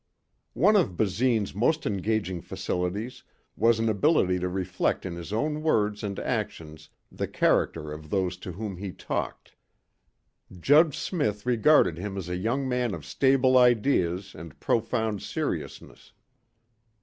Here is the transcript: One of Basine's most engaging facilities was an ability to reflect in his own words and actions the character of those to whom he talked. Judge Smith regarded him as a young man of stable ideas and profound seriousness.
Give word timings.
One 0.55 0.75
of 0.75 0.97
Basine's 0.97 1.53
most 1.53 1.85
engaging 1.85 2.41
facilities 2.41 3.21
was 3.55 3.77
an 3.77 3.87
ability 3.87 4.39
to 4.39 4.49
reflect 4.49 5.05
in 5.05 5.13
his 5.15 5.31
own 5.31 5.61
words 5.61 6.01
and 6.03 6.17
actions 6.17 6.89
the 7.11 7.27
character 7.27 7.91
of 7.93 8.09
those 8.09 8.35
to 8.37 8.53
whom 8.53 8.77
he 8.77 8.93
talked. 8.93 9.55
Judge 10.59 10.97
Smith 10.97 11.45
regarded 11.45 11.99
him 11.99 12.17
as 12.17 12.29
a 12.29 12.35
young 12.35 12.67
man 12.67 12.95
of 12.95 13.05
stable 13.05 13.59
ideas 13.59 14.33
and 14.33 14.59
profound 14.59 15.21
seriousness. 15.21 16.13